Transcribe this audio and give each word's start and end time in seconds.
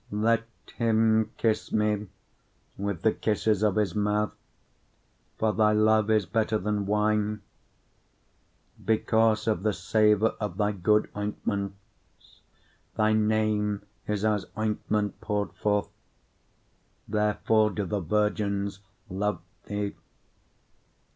1:2 0.11 0.23
Let 0.23 0.43
him 0.77 1.31
kiss 1.37 1.71
me 1.71 2.07
with 2.75 3.03
the 3.03 3.11
kisses 3.11 3.61
of 3.61 3.75
his 3.75 3.93
mouth: 3.93 4.33
for 5.37 5.53
thy 5.53 5.73
love 5.73 6.09
is 6.09 6.25
better 6.25 6.57
than 6.57 6.87
wine. 6.87 7.43
1:3 8.79 8.85
Because 8.87 9.47
of 9.47 9.61
the 9.61 9.73
savour 9.73 10.29
of 10.39 10.57
thy 10.57 10.71
good 10.71 11.07
ointments 11.15 12.41
thy 12.95 13.13
name 13.13 13.83
is 14.07 14.25
as 14.25 14.47
ointment 14.57 15.21
poured 15.21 15.53
forth, 15.53 15.89
therefore 17.07 17.69
do 17.69 17.85
the 17.85 17.99
virgins 17.99 18.79
love 19.07 19.39
thee. 19.67 19.93